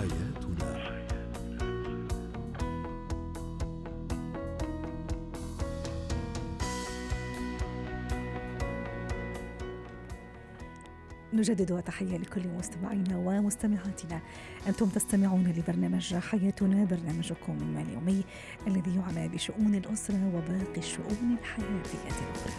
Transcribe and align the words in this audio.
حياتنا. 0.00 0.80
نجدد 11.32 11.82
تحية 11.82 12.16
لكل 12.16 12.48
مستمعينا 12.48 13.16
ومستمعاتنا. 13.16 14.20
أنتم 14.68 14.86
تستمعون 14.86 15.52
لبرنامج 15.56 16.14
حياتنا 16.14 16.84
برنامجكم 16.84 17.84
اليومي 17.88 18.24
الذي 18.66 18.96
يعنى 18.96 19.28
بشؤون 19.28 19.74
الأسرة 19.74 20.32
وباقي 20.34 20.78
الشؤون 20.78 21.36
الحياتية 21.40 22.08
الأخرى. 22.08 22.52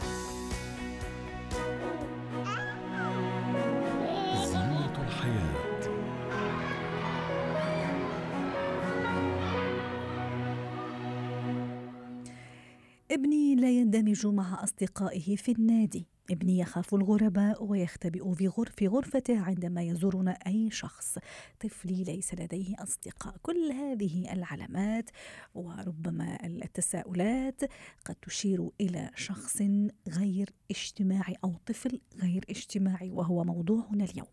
يندمج 13.96 14.28
مع 14.28 14.64
أصدقائه 14.64 15.36
في 15.36 15.52
النادي. 15.52 16.08
ابني 16.32 16.60
يخاف 16.60 16.96
الغرباء 16.96 17.64
ويختبئ 17.64 18.34
في 18.34 18.48
غرف 18.48 18.84
غرفته 18.84 19.40
عندما 19.40 19.84
يزورنا 19.84 20.32
أي 20.32 20.72
شخص. 20.72 21.18
طفلي 21.60 22.04
ليس 22.04 22.34
لديه 22.34 22.76
أصدقاء. 22.80 23.36
كل 23.42 23.72
هذه 23.72 24.34
العلامات 24.34 25.10
وربما 25.56 26.46
التساؤلات 26.46 27.62
قد 28.06 28.16
تشير 28.16 28.70
إلى 28.82 29.12
شخص 29.16 29.62
غير 30.10 30.50
اجتماعي 30.72 31.36
أو 31.44 31.56
طفل 31.66 32.00
غير 32.22 32.46
اجتماعي 32.50 33.10
وهو 33.10 33.44
موضوعنا 33.44 34.04
اليوم. 34.04 34.28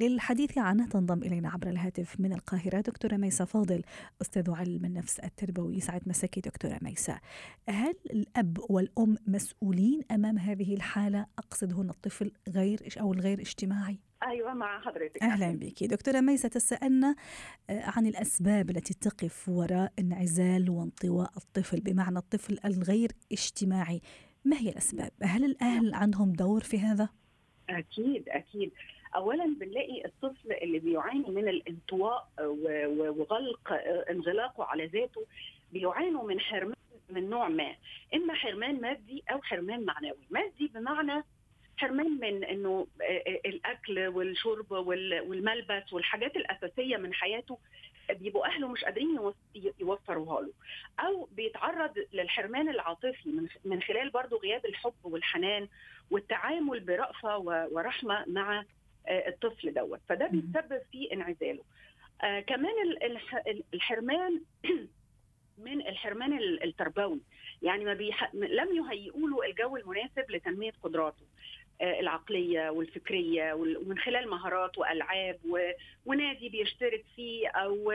للحديث 0.00 0.58
عنه 0.58 0.86
تنضم 0.86 1.22
إلينا 1.22 1.48
عبر 1.50 1.68
الهاتف 1.68 2.20
من 2.20 2.32
القاهرة 2.32 2.80
دكتورة 2.80 3.16
ميسة 3.16 3.44
فاضل 3.44 3.82
أستاذ 4.22 4.50
علم 4.50 4.84
النفس 4.84 5.18
التربوي. 5.18 5.80
سعد 5.80 6.02
مساكي 6.06 6.40
دكتورة 6.40 6.78
ميسة 6.82 7.20
هل 7.68 7.94
الأب 8.10 8.58
والأم 8.70 9.16
مسؤولين 9.26 10.00
أمام 10.10 10.38
هذه 10.38 10.74
الحالة 10.74 11.26
أقصد 11.42 11.72
هنا 11.72 11.90
الطفل 11.90 12.32
غير 12.48 12.78
أو 13.00 13.12
الغير 13.12 13.40
اجتماعي. 13.40 13.98
أيوه 14.22 14.54
مع 14.54 14.80
حضرتك. 14.80 15.22
أهلا 15.22 15.58
بك. 15.58 15.84
دكتورة 15.84 16.20
ميسه 16.20 16.48
تسالنا 16.48 17.16
عن 17.70 18.06
الأسباب 18.06 18.70
التي 18.70 18.94
تقف 18.94 19.48
وراء 19.48 19.92
انعزال 19.98 20.70
وانطواء 20.70 21.30
الطفل 21.36 21.80
بمعنى 21.80 22.18
الطفل 22.18 22.58
الغير 22.64 23.12
اجتماعي. 23.32 24.00
ما 24.44 24.56
هي 24.56 24.68
الأسباب؟ 24.68 25.10
هل 25.22 25.44
الأهل 25.44 25.94
عندهم 25.94 26.32
دور 26.32 26.60
في 26.60 26.78
هذا؟ 26.78 27.08
أكيد 27.68 28.28
أكيد. 28.28 28.72
اولا 29.16 29.56
بنلاقي 29.60 30.04
الطفل 30.04 30.52
اللي 30.52 30.78
بيعاني 30.78 31.30
من 31.30 31.48
الانطواء 31.48 32.28
وغلق 32.98 33.72
انغلاقه 34.10 34.64
على 34.64 34.86
ذاته 34.86 35.26
بيعانوا 35.72 36.28
من 36.28 36.40
حرمان 36.40 36.74
من 37.12 37.30
نوع 37.30 37.48
ما 37.48 37.74
إما 38.14 38.34
حرمان 38.34 38.80
مادي 38.80 39.22
أو 39.32 39.42
حرمان 39.42 39.84
معنوي. 39.84 40.26
مادي 40.30 40.70
بمعنى 40.74 41.24
حرمان 41.76 42.10
من 42.20 42.44
إنه 42.44 42.86
الأكل 43.46 44.06
والشرب 44.06 44.70
والملبس 44.70 45.92
والحاجات 45.92 46.36
الأساسية 46.36 46.96
من 46.96 47.14
حياته 47.14 47.58
بيبقوا 48.10 48.46
أهله 48.46 48.68
مش 48.68 48.84
قادرين 48.84 49.32
يوفروها 49.80 50.40
له. 50.40 50.52
أو 51.00 51.28
بيتعرض 51.32 51.98
للحرمان 52.12 52.68
العاطفي 52.68 53.48
من 53.64 53.82
خلال 53.82 54.10
برضه 54.10 54.38
غياب 54.38 54.66
الحب 54.66 54.94
والحنان 55.04 55.68
والتعامل 56.10 56.80
برأفة 56.80 57.38
ورحمة 57.72 58.24
مع 58.26 58.64
الطفل 59.08 59.74
دوت. 59.74 60.00
فده 60.08 60.26
بيسبب 60.26 60.80
في 60.92 61.12
انعزاله. 61.12 61.62
آه 62.22 62.40
كمان 62.40 62.74
الحرمان 63.74 64.40
من 65.64 65.80
الحرمان 65.80 66.38
التربوي 66.38 67.20
يعني 67.62 67.84
ما 67.84 67.94
بيح... 67.94 68.34
لم 68.34 68.76
يهيئوا 68.76 69.28
له 69.28 69.46
الجو 69.46 69.76
المناسب 69.76 70.30
لتنمية 70.30 70.72
قدراته 70.82 71.26
العقلية 71.82 72.70
والفكرية 72.70 73.52
ومن 73.54 73.98
خلال 73.98 74.30
مهارات 74.30 74.78
وألعاب 74.78 75.38
و... 75.50 75.58
ونادي 76.06 76.48
بيشترك 76.48 77.04
فيه 77.16 77.48
أو 77.48 77.90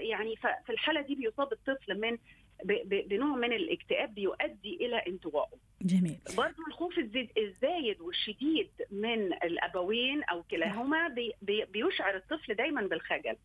يعني 0.00 0.36
في 0.36 0.70
الحالة 0.70 1.00
دي 1.00 1.14
بيصاب 1.14 1.52
الطفل 1.52 2.00
من 2.00 2.18
ب... 2.64 3.08
بنوع 3.08 3.36
من 3.36 3.52
الاكتئاب 3.52 4.14
بيؤدي 4.14 4.76
إلى 4.86 5.02
انطوائه. 5.08 5.56
جميل. 5.82 6.18
برضه 6.36 6.66
الخوف 6.68 6.98
الزايد 7.38 8.00
والشديد 8.00 8.70
من 8.90 9.32
الأبوين 9.32 10.22
أو 10.22 10.42
كلاهما 10.42 11.08
بي... 11.08 11.32
بي... 11.42 11.64
بيشعر 11.64 12.16
الطفل 12.16 12.54
دايما 12.54 12.80
بالخجل. 12.82 13.36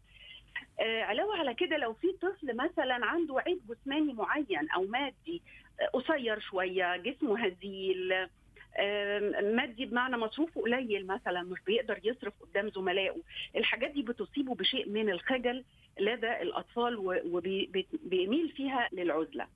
آه 0.80 1.02
علاوة 1.04 1.38
على 1.38 1.54
كده 1.54 1.78
لو 1.78 1.94
في 1.94 2.08
طفل 2.22 2.56
مثلا 2.56 3.06
عنده 3.06 3.40
عيب 3.40 3.60
جسماني 3.70 4.14
معين 4.14 4.70
أو 4.76 4.84
مادي 4.84 5.42
آه 5.82 5.86
قصير 5.86 6.40
شوية 6.40 6.98
جسمه 6.98 7.46
هزيل 7.46 8.28
مادي 9.56 9.86
بمعنى 9.86 10.18
مصروفه 10.18 10.62
قليل 10.62 11.08
مثلا 11.08 11.44
مش 11.44 11.60
بيقدر 11.68 12.00
يصرف 12.04 12.34
قدام 12.42 12.70
زملائه 12.70 13.16
الحاجات 13.56 13.92
دي 13.92 14.02
بتصيبه 14.02 14.56
بشيء 14.56 14.90
من 14.90 15.10
الخجل 15.10 15.64
لدى 16.00 16.42
الأطفال 16.42 16.98
وبيميل 17.26 18.50
فيها 18.50 18.90
للعزلة. 18.92 19.48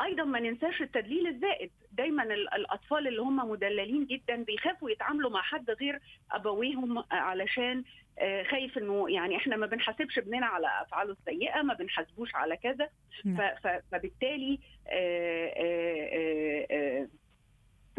أيضا 0.00 0.24
ما 0.24 0.40
ننساش 0.40 0.82
التدليل 0.82 1.26
الزائد. 1.26 1.70
دايما 1.92 2.22
الأطفال 2.56 3.08
اللي 3.08 3.22
هم 3.22 3.50
مدللين 3.50 4.06
جدا 4.06 4.36
بيخافوا 4.36 4.90
يتعاملوا 4.90 5.30
مع 5.30 5.42
حد 5.42 5.70
غير 5.70 5.98
أبويهم 6.32 7.04
علشان 7.10 7.84
خايف 8.50 8.78
إنه 8.78 9.10
يعني 9.10 9.36
إحنا 9.36 9.56
ما 9.56 9.66
بنحاسبش 9.66 10.18
ابننا 10.18 10.46
على 10.46 10.66
أفعاله 10.82 11.12
السيئة 11.12 11.62
ما 11.62 11.74
بنحاسبوش 11.74 12.34
على 12.34 12.56
كذا. 12.56 12.88
فبالتالي 13.92 14.58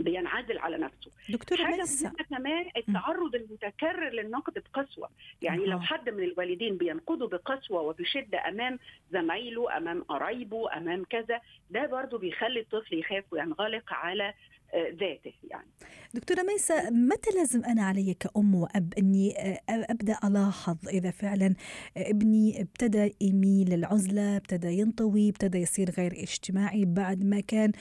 بينعزل 0.04 0.58
على 0.58 0.78
نفسه. 0.78 1.12
دكتورة 1.30 1.64
حاجة 1.64 1.84
مهمة 2.04 2.24
كمان 2.30 2.66
التعرض 2.78 3.36
المتكرر 3.36 4.10
للنقد 4.10 4.54
بقسوة. 4.74 5.10
يعني 5.42 5.66
لو 5.66 5.80
حد 5.80 6.10
من 6.10 6.24
الوالدين 6.24 6.78
بينقده 6.78 7.28
بقسوة 7.28 7.82
وبشدة 7.82 8.48
أمام 8.48 8.80
زمايله 9.12 9.78
أمام 9.78 10.04
قرايبه 10.04 10.78
أمام 10.78 11.04
كذا 11.04 11.42
ده 11.70 11.86
برضو 11.86 12.18
بيخلي 12.18 12.60
الطفل 12.60 13.00
يخاف 13.00 13.24
وينغلق 13.32 13.94
على 13.94 14.34
ذاته 14.76 15.34
يعني. 15.44 15.68
دكتورة 16.14 16.42
ميسة 16.42 16.90
متى 16.90 17.30
لازم 17.36 17.66
أنا 17.66 17.84
علي 17.84 18.14
كأم 18.14 18.56
وأب 18.56 18.94
أني 18.98 19.34
أبدأ 19.70 20.18
ألاحظ 20.24 20.78
إذا 20.88 21.12
فعلا 21.12 21.56
ابني 21.98 22.62
ابتدى 22.62 23.16
يميل 23.22 23.70
للعزلة 23.70 24.38
ابتدى 24.38 24.80
ينطوي 24.80 25.30
ابتدى 25.30 25.58
يصير 25.58 25.90
غير 25.90 26.12
اجتماعي 26.12 26.86
بعد 26.86 27.24
ما 27.24 27.40
كان 27.40 27.72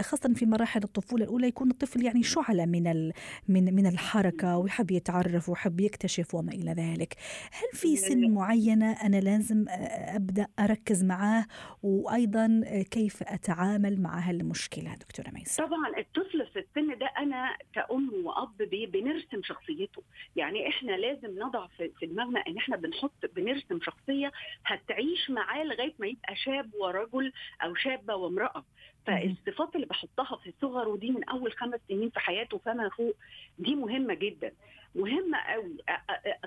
خاصة 0.00 0.34
في 0.34 0.46
مراحل 0.46 0.82
الطفولة 0.84 1.24
الأولى 1.24 1.46
يكون 1.46 1.70
الطفل 1.70 2.04
يعني 2.04 2.22
شعلة 2.22 2.66
من 2.66 3.12
من 3.48 3.74
من 3.74 3.86
الحركة 3.86 4.56
ويحب 4.58 4.90
يتعرف 4.90 5.48
ويحب 5.48 5.80
يكتشف 5.80 6.34
وما 6.34 6.52
إلى 6.52 6.72
ذلك. 6.72 7.14
هل 7.52 7.78
في 7.78 7.96
سن 7.96 8.30
معينة 8.30 8.92
أنا 8.92 9.16
لازم 9.16 9.64
أبدأ 9.68 10.46
أركز 10.58 11.04
معاه؟ 11.04 11.46
وأيضا 11.82 12.64
كيف 12.90 13.22
أتعامل 13.22 14.00
مع 14.00 14.18
هالمشكلة 14.18 14.94
دكتورة 14.94 15.30
ميسة 15.30 15.66
طبعا 15.66 15.98
الطفل 15.98 16.35
في 16.44 16.58
السن 16.58 16.98
ده 16.98 17.06
أنا 17.06 17.56
كأم 17.72 18.10
وأب 18.26 18.56
بنرسم 18.58 19.42
شخصيته. 19.42 20.02
يعني 20.36 20.68
إحنا 20.68 20.92
لازم 20.92 21.38
نضع 21.38 21.66
في 21.66 22.06
دماغنا 22.06 22.40
إن 22.48 22.56
إحنا 22.56 22.76
بنحط 22.76 23.26
بنرسم 23.36 23.80
شخصية 23.82 24.32
هتعيش 24.64 25.30
معاه 25.30 25.64
لغاية 25.64 25.94
ما 25.98 26.06
يبقى 26.06 26.36
شاب 26.36 26.70
ورجل 26.74 27.32
أو 27.62 27.74
شابة 27.74 28.14
وامرأة. 28.14 28.64
فالصفات 29.06 29.74
اللي 29.74 29.86
بحطها 29.86 30.36
في 30.36 30.52
صغره 30.60 30.96
دي 30.96 31.10
من 31.10 31.24
أول 31.24 31.52
خمس 31.52 31.80
سنين 31.88 32.10
في 32.10 32.20
حياته 32.20 32.58
فما 32.58 32.88
فوق 32.88 33.16
دي 33.58 33.74
مهمة 33.74 34.14
جدا. 34.14 34.52
مهمه 34.94 35.38
قوي 35.38 35.76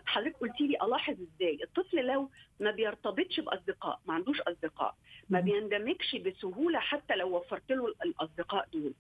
حضرتك 0.06 0.36
قلتي 0.38 0.68
لي 0.68 0.78
ألاحظ 0.84 1.16
إزاي. 1.22 1.60
الطفل 1.64 2.06
لو 2.06 2.30
ما 2.60 2.72
بيرتبطش 2.72 3.40
بأصدقاء 3.40 4.00
ما 4.06 4.14
عندوش 4.14 4.42
أصدقاء 4.42 4.96
ما 5.30 5.40
بيندمجش 5.40 6.16
بسهولة 6.16 6.80
حتى 6.80 7.16
لو 7.16 7.38
وفرت 7.38 7.72
له 7.72 7.88
الأصدقاء 8.06 8.68
دول. 8.74 8.94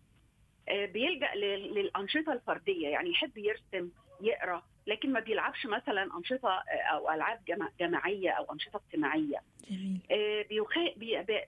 بيلجأ 0.71 1.35
للأنشطة 1.35 2.33
الفردية 2.33 2.87
يعني 2.87 3.09
يحب 3.09 3.37
يرسم 3.37 3.89
يقرأ 4.21 4.63
لكن 4.87 5.13
ما 5.13 5.19
بيلعبش 5.19 5.65
مثلا 5.65 6.17
أنشطة 6.17 6.63
أو 6.91 7.11
ألعاب 7.11 7.39
جماعية 7.79 8.29
أو 8.29 8.53
أنشطة 8.53 8.81
اجتماعية. 8.87 9.37
جميل. 9.69 9.99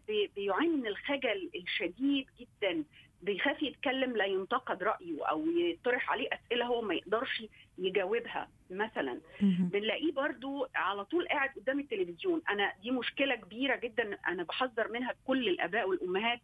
بي... 0.07 0.31
بيعاني 0.35 0.67
من 0.77 0.87
الخجل 0.87 1.49
الشديد 1.55 2.27
جدا. 2.39 2.83
بيخاف 3.21 3.63
يتكلم 3.63 4.17
لا 4.17 4.25
ينتقد 4.25 4.83
رأيه 4.83 5.25
أو 5.25 5.45
يطرح 5.51 6.11
عليه 6.11 6.27
أسئلة 6.33 6.65
هو 6.65 6.81
ما 6.81 6.93
يقدرش 6.93 7.43
يجاوبها 7.77 8.49
مثلا. 8.69 9.19
بنلاقيه 9.41 10.11
برضو 10.11 10.67
على 10.75 11.05
طول 11.05 11.27
قاعد 11.27 11.49
قدام 11.55 11.79
التلفزيون. 11.79 12.41
أنا 12.49 12.73
دي 12.81 12.91
مشكلة 12.91 13.35
كبيرة 13.35 13.75
جدا 13.75 14.17
أنا 14.27 14.43
بحذر 14.43 14.91
منها 14.91 15.13
كل 15.27 15.47
الآباء 15.49 15.89
والأمهات. 15.89 16.39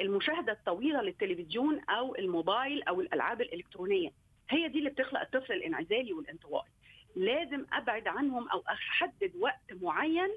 المشاهدة 0.00 0.52
الطويلة 0.52 1.02
للتلفزيون 1.02 1.80
أو 1.80 2.14
الموبايل 2.14 2.82
أو 2.82 3.00
الألعاب 3.00 3.40
الإلكترونية. 3.40 4.10
هي 4.50 4.68
دي 4.68 4.78
اللي 4.78 4.90
بتخلق 4.90 5.20
الطفل 5.20 5.52
الانعزالي 5.52 6.12
والانطوائي. 6.12 6.68
لازم 7.16 7.66
أبعد 7.72 8.08
عنهم 8.08 8.48
أو 8.48 8.62
أحدد 8.68 9.32
وقت 9.40 9.72
معين. 9.82 10.28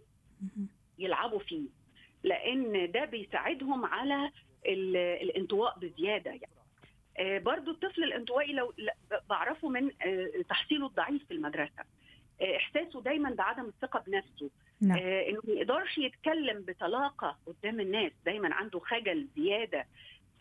يلعبوا 1.00 1.40
فيه 1.40 1.66
لأن 2.24 2.92
ده 2.92 3.06
بيساعدهم 3.06 3.86
على 3.86 4.32
ال- 4.66 4.98
الانطواء 4.98 5.80
بزيادة 5.80 6.32
يعني. 6.32 6.48
آه، 7.20 7.38
برضو 7.40 7.72
الطفل 7.72 8.04
الانطوائي 8.04 8.54
لو 8.54 8.74
بعرفه 9.30 9.70
من 9.70 9.92
آه، 10.02 10.30
تحصيله 10.50 10.88
الضعيف 10.88 11.26
في 11.28 11.34
المدرسة. 11.34 11.84
إحساسه 12.44 13.02
دايما 13.02 13.30
بعدم 13.30 13.66
الثقة 13.66 14.04
بنفسه. 14.08 14.50
نعم. 14.82 14.98
آه، 14.98 15.30
إنه 15.30 15.40
ما 15.48 15.54
يقدرش 15.54 15.98
يتكلم 15.98 16.62
بطلاقة 16.68 17.38
قدام 17.48 17.80
الناس 17.80 18.12
دايما 18.26 18.54
عنده 18.54 18.80
خجل 18.80 19.28
زيادة. 19.38 19.86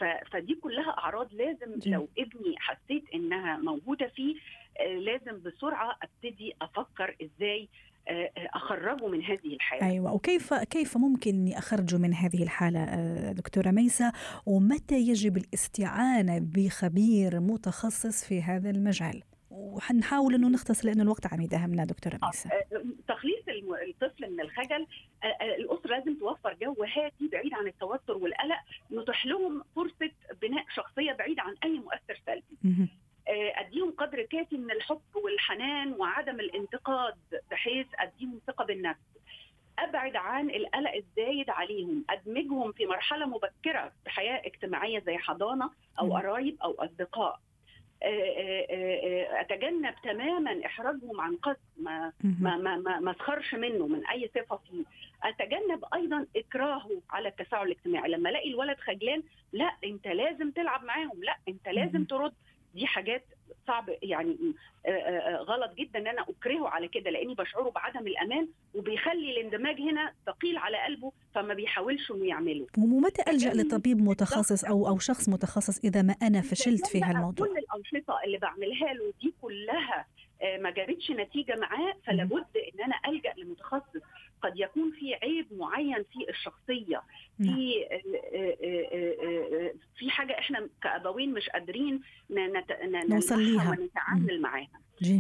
ف- 0.00 0.31
فدي 0.32 0.54
كلها 0.54 0.90
أعراض 0.90 1.34
لازم 1.34 1.78
جميل. 1.78 1.94
لو 1.99 2.08
ابني 2.19 2.54
حسيت 2.58 3.04
إنها 3.14 3.56
موجودة 3.56 4.06
فيه 4.06 4.34
آه، 4.81 4.87
لازم 4.99 5.43
بسرعة 5.43 5.96
أبتدي 6.02 6.54
أفكر 6.62 7.16
إزاي 7.22 7.69
آه، 8.08 8.31
أخرجه 8.37 9.06
من 9.06 9.22
هذه 9.25 9.54
الحالة. 9.54 9.87
أيوه. 9.90 10.12
وكيف 10.14 10.54
كيف 10.54 10.96
ممكن 10.96 11.31
إني 11.31 11.58
أخرجه 11.58 11.96
من 11.99 12.14
هذه 12.14 12.43
الحالة 12.43 13.32
دكتورة 13.32 13.70
ميسه 13.70 14.12
ومتى 14.46 14.94
يجب 14.94 15.37
الاستعانة 15.37 16.38
بخبير 16.43 17.40
متخصص 17.40 18.25
في 18.28 18.43
هذا 18.43 18.70
المجال؟ 18.70 19.22
وحنحاول 19.62 20.35
إنه 20.35 20.49
نختصر 20.49 20.88
لأنه 20.88 21.03
الوقت 21.03 21.32
عم 21.32 21.41
يداهمنا 21.41 21.85
دكتورة 21.85 22.19
ميسه 22.23 22.50
آه، 22.50 22.85
تخليص 23.09 23.43
الطفل 23.88 24.32
من 24.32 24.41
الخجل 24.41 24.87
آه، 25.25 25.26
آه، 25.26 25.55
الأسرة 25.56 25.91
لازم 25.91 26.14
توفر 26.14 26.56
جو 26.62 26.75
هادي 26.85 27.29
بعيد 27.32 27.55
عن 27.55 27.67
التوتر 27.67 28.17
والقلق 28.17 28.59
نتيح 28.93 29.26
لهم 29.26 29.62
فرصة 29.76 30.11
بناء 30.43 30.64
شخصية 30.75 31.12
بعيد 31.12 31.41
عن 31.41 31.55
أي 31.64 31.79
مؤثر 31.79 32.20
سلبي. 32.26 32.88
آه، 33.29 33.53
أديهم 33.61 33.91
قدر 33.91 34.23
كافي 34.23 34.56
من 34.56 34.70
الحب 34.70 35.00
والحنان 35.14 35.93
وعدم 35.93 36.41
الانتقاد 36.41 37.14
بحيث 37.50 37.87
أديهم 37.99 38.41
ثقة 38.47 38.64
بالنفس 38.64 39.00
أبعد 39.79 40.17
عن 40.17 40.50
القلق 40.50 40.93
الزايد 40.94 41.50
عليهم 41.50 42.05
أدمجهم 42.11 42.73
في 42.73 42.87
مرحلة 42.87 43.26
مبكرة 43.26 43.93
في 44.05 44.11
حياة 44.11 44.43
اجتماعية 44.47 45.00
زي 45.06 45.17
حضانة. 45.17 45.70
أو 45.99 46.17
قرايب 46.17 46.56
أو 46.62 46.75
أصدقاء 46.79 47.29
آه، 47.29 47.29
آه، 47.29 47.35
آه، 47.35 47.51
أتجنب 49.40 49.94
تماما 50.02 50.66
إحراجهم 50.66 51.20
عن 51.20 51.37
قصد 51.37 51.56
ما. 51.76 52.12
ما 52.40 52.56
ما 52.56 52.76
ما 53.00 53.10
أسخرش 53.10 53.54
منه 53.54 53.87
من 53.87 54.06
أي 54.06 54.31
صفة 54.34 54.56
فيه. 54.56 54.84
أتجنب 55.22 55.84
أيضا 55.94 56.26
اكراهه 56.37 56.90
على 57.10 57.28
التفاعل 57.28 57.66
الاجتماعي. 57.66 58.10
لما 58.10 58.31
ألاقي 58.31 58.50
الولد 58.50 58.78
خجلان 58.78 59.22
لا 59.52 59.72
أنت 59.84 60.06
لازم 60.06 60.50
تلعب 60.50 60.84
معاهم. 60.84 61.25
لا 61.25 61.37
أنت 61.49 61.69
لازم. 61.69 62.04
ترد. 62.04 62.32
دي 62.75 62.87
حاجات 62.87 63.25
صعب 63.67 63.91
يعني 64.03 64.37
آه، 64.87 64.91
آه، 64.91 64.93
آه، 64.93 65.37
غلط 65.37 65.75
جدا 65.75 65.99
إن 65.99 66.06
أنا 66.06 66.23
أكرهه 66.23 66.69
على 66.69 66.88
كده 66.88 67.11
لأني 67.11 67.35
بشعره 67.35 67.70
بعدم 67.70 68.06
الأمان 68.06 68.49
وبيخلي 68.75 69.31
الاندماج 69.31 69.81
هنا 69.81 70.12
ثقيل 70.26 70.56
على 70.56 70.76
قلبه 70.85 71.12
فما 71.35 71.55
بيحاولش 71.55 72.11
إنه 72.11 72.26
يعمله. 72.26 72.67
ومتى 72.79 73.31
ألجأ 73.31 73.53
لطبيب 73.53 74.00
متخصص 74.00 74.64
أو 74.64 74.88
أو 74.88 74.99
شخص 74.99 75.29
متخصص 75.29 75.85
إذا 75.85 76.03
ما 76.03 76.14
أنا 76.23 76.41
فشلت 76.41 76.87
في 76.87 77.03
هالموضوع؟ 77.03 77.47
كل 77.47 77.59
الانشطه 77.59 78.20
اللي 78.25 78.38
بعملها 78.38 78.94
له 78.94 79.12
دي 79.23 79.35
كلها 79.43 80.06
ما 80.60 80.70
جابتش 80.70 81.10
نتيجة 81.10 81.56
معاه 81.56 81.94
فلا 82.06 82.24
بد 82.24 82.56
إن 82.56 82.80
أنا 82.84 82.94
ألجأ 83.08 83.32
لمتخصص 83.36 84.02
قد 84.42 84.52
يكون 84.56 84.90
في 84.92 85.14
عيب 85.14 85.46
معين 85.52 86.02
في 86.12 86.30
الشخصية. 86.30 87.02
في 87.38 87.84
آه، 87.90 87.94
آه، 87.94 88.56
آه، 88.64 89.16
آه، 89.22 89.66
آه، 89.66 89.74
في 89.98 90.10
حاجة 90.10 90.38
إحنا 90.38 90.68
كأبوين 90.82 91.34
مش 91.34 91.48
قادرين 91.48 92.00
نوصل 93.14 93.42
ليها. 93.42 93.70
ونتعامل 93.70 94.40
معاها 94.40 94.68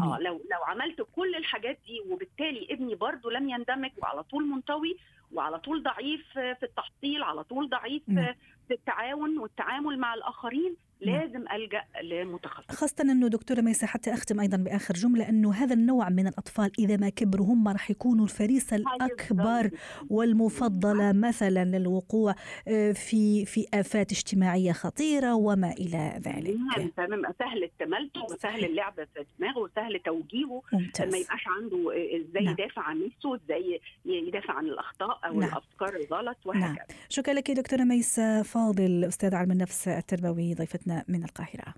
آه 0.00 0.18
لو 0.20 0.34
لو 0.34 0.64
عملت 0.66 1.06
كل 1.16 1.34
الحاجات 1.34 1.78
دي 1.86 2.00
وبالتالي 2.12 2.66
ابني 2.70 2.94
برضو 2.94 3.30
لم 3.30 3.48
يندمج 3.48 3.90
وعلى 4.02 4.22
طول 4.22 4.44
منطوي 4.44 4.96
وعلى 5.32 5.58
طول 5.58 5.82
ضعيف 5.82 6.38
آه، 6.38 6.52
في 6.52 6.62
التحصيل 6.62 7.22
على 7.22 7.44
طول 7.44 7.68
ضعيف. 7.68 8.02
آه، 8.18 8.36
في 8.68 8.74
التعاون 8.74 9.38
والتعامل 9.38 9.98
مع 9.98 10.14
الآخرين. 10.14 10.76
لازم 11.06 11.44
ألجأ 11.52 11.84
لمتخصص 12.02 12.70
خاصة 12.70 13.02
أنه 13.02 13.28
دكتورة 13.28 13.60
ميسة 13.60 13.86
حتى 13.86 14.14
أختم 14.14 14.40
أيضا 14.40 14.56
بآخر 14.56 14.94
جملة 14.94 15.28
أنه 15.28 15.54
هذا 15.54 15.74
النوع 15.74 16.08
من 16.08 16.26
الأطفال 16.26 16.70
إذا 16.78 16.96
ما 16.96 17.08
كبروا 17.08 17.46
هم 17.46 17.68
راح 17.68 17.90
يكونوا 17.90 18.24
الفريسة 18.24 18.76
الأكبر 18.76 19.70
والمفضلة 20.10 21.12
مثلا 21.12 21.64
للوقوع 21.64 22.34
آه، 22.68 22.92
في 22.92 23.44
في 23.44 23.66
آفات 23.74 24.12
اجتماعية 24.12 24.72
خطيرة 24.72 25.34
وما 25.34 25.72
إلى 25.72 26.20
ذلك. 26.24 26.56
نعم 26.76 26.88
تمام. 26.88 27.22
سهل 27.38 27.64
استمالته 27.64 28.22
وسهل 28.22 28.64
اللعب 28.64 28.94
في 28.94 29.24
دماغه 29.38 29.58
وسهل 29.58 29.98
توجيهه. 30.04 30.62
ما 30.72 30.78
ممتاز 30.78 31.14
يبقاش 31.14 31.44
عنده 31.46 31.92
إزاي 32.20 32.44
نعم. 32.44 32.52
يدافع 32.52 32.82
عن 32.82 33.04
نفسه 33.04 33.34
إزاي 33.34 33.80
يدافع 34.04 34.54
عن 34.54 34.66
الأخطاء 34.66 35.20
أو 35.26 35.40
نعم. 35.40 35.48
الأفكار 35.48 35.96
الغلط 35.96 36.36
نعم. 36.46 36.62
وهكذا. 36.62 36.86
شكرا 37.08 37.34
لك 37.34 37.50
دكتورة 37.50 37.82
ميسة 37.82 38.42
فاضل 38.42 39.04
أستاذ 39.04 39.34
علم 39.34 39.50
النفس 39.50 39.88
التربوي 39.88 40.54
ضيفتنا 40.54 40.91
من 41.08 41.24
القاهرة. 41.24 41.74